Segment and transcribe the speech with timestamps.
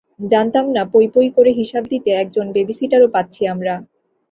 [0.25, 3.73] জানতাম না পইপই করে হিসেব দিতে একজন বেবিসিটারও পাচ্ছি আমরা।